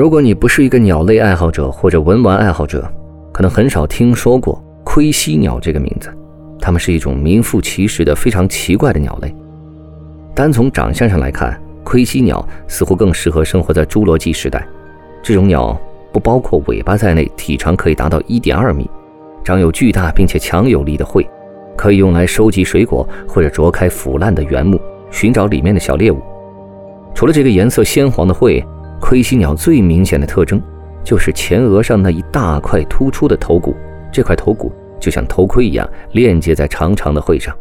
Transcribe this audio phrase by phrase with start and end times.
[0.00, 2.90] 如果你不是一个鸟类爱好者或者文玩爱好者，
[3.30, 6.10] 可能很少听说过盔犀鸟这个名字。
[6.58, 9.30] 它们是一种名副其实的非常奇怪的鸟类。
[10.34, 14.66] 单从长相上来看，盔犀鸟似乎更适合生活在侏罗纪时代。
[15.22, 15.78] 这种鸟
[16.14, 18.88] 不包括尾巴在内，体长可以达到一点二米。
[19.44, 21.28] 长有巨大并且强有力的喙，
[21.76, 24.80] 可以用来收集水果或者啄开腐烂的原木，
[25.10, 26.22] 寻找里面的小猎物。
[27.14, 28.64] 除了这个颜色鲜黄的喙，
[29.00, 30.62] 盔犀鸟最明显的特征
[31.02, 33.74] 就是前额上那一大块突出的头骨。
[34.12, 37.56] 这块头骨就像头盔一样链接在长长的喙上。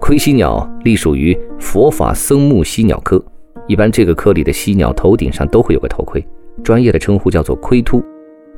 [0.00, 3.22] 盔犀鸟隶属于佛法僧木犀鸟科，
[3.66, 6.24] 一般这个科里的犀鸟头顶上都会有个头盔，
[6.62, 8.02] 专业的称呼叫做盔突。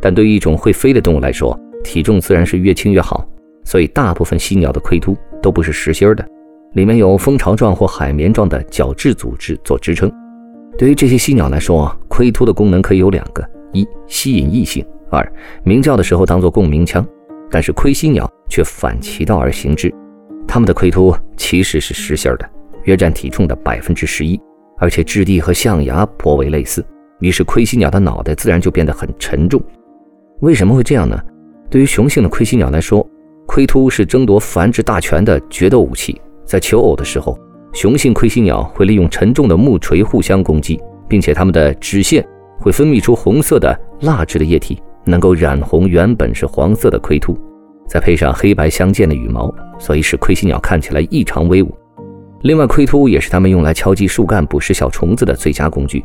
[0.00, 3.27] 但对于一种会飞的动物来说，体重自然是越轻越好，
[3.64, 6.27] 所以大部分犀鸟的盔突都不是实心的，
[6.75, 10.10] 里面有蜂巢状或海绵状的角质组织做支撑。
[10.78, 15.32] 对于这些犀鸟来说，盔突的功能可以有两个：一、吸引异性；二、
[15.62, 17.06] 鸣叫的时候当做共鸣腔。
[17.50, 19.92] 但是盔犀鸟却反其道而行之，
[20.46, 22.48] 它们的盔突其实是实心的，
[22.84, 24.41] 约占体重的百分之十一，
[24.78, 26.84] 而且质地和象牙颇为类似，
[27.18, 29.60] 于是盔犀鸟的脑袋自然就变得很沉重。
[30.41, 31.20] 为什么会这样呢？
[31.68, 33.04] 对于雄性的盔犀鸟来说，
[33.46, 36.20] 盔突是争夺繁殖大权的决斗武器。
[36.46, 37.38] 在求偶的时候，
[37.80, 40.78] 雄性盔犀鸟会利用沉重的木锤互相攻击，
[41.08, 42.22] 并且它们的指腺
[42.58, 47.34] 会分泌出红色的蜡质的液体，能够染红原本是黄色的盔突。
[47.88, 51.74] 再配上黑白相间的羽毛，所以使盔犀鸟看起来异常威武。
[52.42, 56.04] 另外，盔突也是它们用来敲击树干捕食小虫子的最佳工具。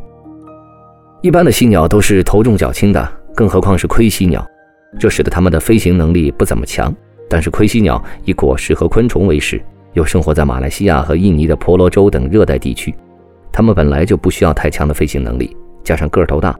[1.21, 3.05] 一般的犀鸟都是头重脚轻的。
[3.35, 4.47] 更何况是盔犀鸟，
[4.97, 6.95] 这使得它们的飞行能力不怎么强。
[7.29, 9.61] 但是盔犀鸟以果实和昆虫为食，
[9.95, 12.93] 又生活在马来西亚和印尼的婆罗洲等热带地区，
[13.51, 16.53] 它们本来就不需要太强的飞行能力，加上个头大，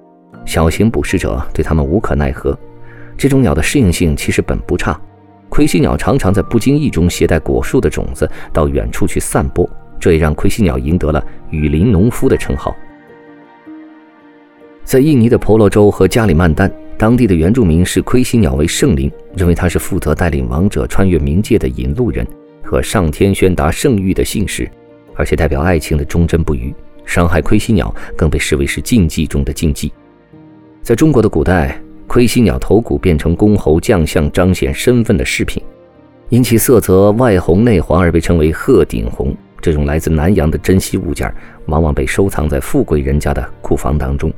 [0.46, 2.58] 小型捕食者对它们无可奈何。
[3.18, 4.98] 这种鸟的适应性其实本不差，
[5.50, 9.70] 盔犀鸟常常在不经意中携带果树的种子到远处去散播，
[10.00, 11.22] 这也让盔犀鸟赢得了
[11.52, 12.74] “雨林农夫”的称号。
[14.86, 22.26] 在印尼的婆罗洲和加里曼丹，当地的原住民视盔犀鸟为圣灵，认为它是负责带领王者穿越冥界的引路人
[22.66, 24.70] 和上天宣达圣谕的信使，
[25.14, 26.74] 而且代表爱情的忠贞不渝。
[27.06, 29.94] 伤害盔犀鸟更被视为是禁忌中的禁忌。
[30.82, 35.62] 在中国的古代，盔犀鸟头骨变成公侯将相彰显身份的饰品，
[36.30, 39.36] 因其色泽外红内黄而被称为鹤顶红。
[39.62, 41.34] 这种来自南洋的珍稀物件，
[41.68, 44.32] 往往被收藏在富贵人家的库房当中。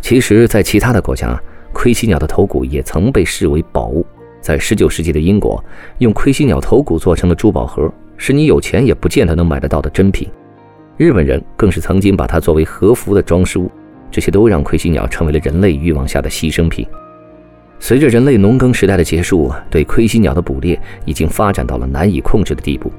[0.00, 1.40] 其实，在其他的国家，
[1.72, 4.04] 盔犀鸟的头骨也曾被视为宝物。
[4.44, 5.64] 在19世纪的英国，
[6.00, 10.28] 用盔犀鸟头骨做成的珠宝盒，是你有钱也不见得能买得到的珍品。
[10.98, 13.70] 日本人更是曾经把它作为和服的装饰物。
[14.10, 16.86] 这些都让盔犀鸟成为了人类欲望下的牺牲品。
[17.78, 22.92] 随着人类农耕时代的结束，对盔犀鸟的捕猎已经发展到了难以控制的地步。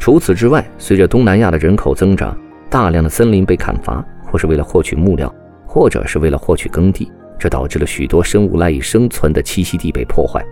[0.00, 2.36] 除此之外，随着东南亚的人口增长，
[2.68, 5.32] 大量的森林被砍伐，或是为了获取木料。
[5.64, 10.42] 或者是为了获取耕地，这导致了许多生物赖以生存的栖息地被破坏，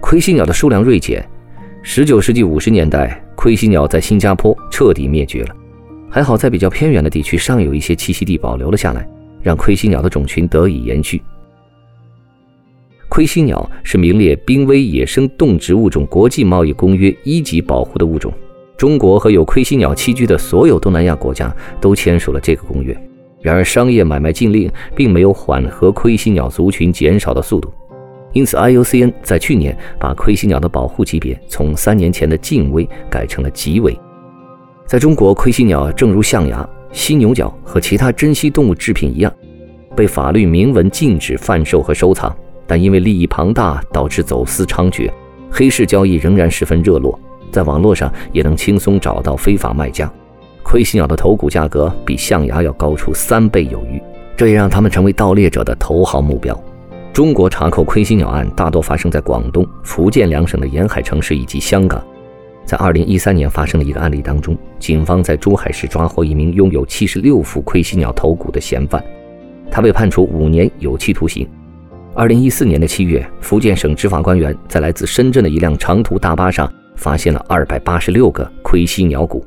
[0.00, 1.24] 盔犀鸟的数量锐减。
[1.82, 5.54] 十九世纪五十年代，盔犀鸟在新加坡彻底灭绝了。
[6.10, 9.06] 还好在比较偏远的地区尚有一些栖息地保留了下来，
[9.42, 11.22] 让盔犀鸟的种群得以延续。
[13.08, 18.32] 盔犀鸟是名列濒危野生动植物种国际贸易公约一级保护的物种，
[18.76, 22.96] 中国和有盔犀鸟栖居的所有东南亚国家都签署了这个公约。
[23.40, 27.72] 然而，商业买卖禁令并没有缓和盔犀鸟族群减少的速度，
[28.32, 33.98] 因此，IUCN 在去年把盔犀鸟的保护级别从三年前的近危改成了极危。
[34.86, 39.32] 在中国，盔犀鸟正如象牙、犀牛角和其他珍稀动物制品一样，
[39.96, 42.32] 被法律明文禁止贩售和收藏，
[42.66, 45.10] 但因为利益庞大，导致走私猖獗，
[45.50, 47.18] 黑市交易仍然十分热络，
[47.50, 50.10] 在网络上也能轻松找到非法卖家。
[50.62, 54.00] 盔犀鸟的头骨价格比象牙要高出三倍有余，
[54.36, 56.56] 这也让他们成为盗猎者的头号目标。
[57.12, 62.02] 中国查扣盔犀鸟案大多发生在广东、福建两省的沿海城市以及香港。
[62.64, 69.02] 在2013年发生的一个案例当中，警方在珠海市抓获一名拥有76副盔犀鸟头骨的嫌犯。
[69.70, 71.48] 他被判处五年有期徒刑。
[72.14, 79.44] 二零一四年的七月，福建省执法官员在来自深圳的一辆长途大巴上发现了二百八十六个盔犀鸟骨。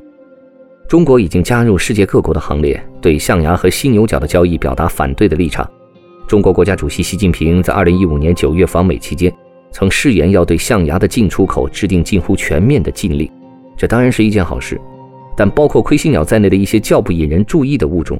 [0.86, 5.68] 中国已经加入世界各国的行列，对象牙和犀牛角的交易表达反对的立场。
[6.26, 9.32] 中国国家主席习近平在二零一五年九月访美期间，
[9.70, 13.30] 曾誓言要对象牙的进出口制定近乎全面的禁令。
[13.76, 14.80] 这当然是一件好事，
[15.36, 18.18] 但包括盔犀鸟在内的一些较不引人注意的物种，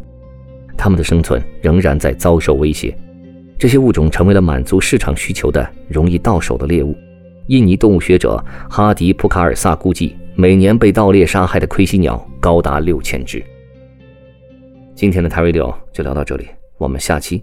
[0.76, 2.94] 它们的生存仍然在遭受威胁。
[3.58, 6.94] 这些物种成为了满足市场需求的容易到手的猎物。
[7.46, 13.42] 印尼动物学者哈迪普卡尔萨估计，每年被盗猎杀害的盔犀鸟高达六千只。
[14.94, 16.46] 今天的泰瑞六就聊到这里，
[16.76, 17.42] 我们下期